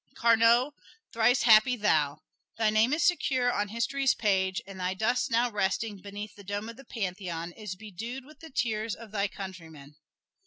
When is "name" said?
2.71-2.91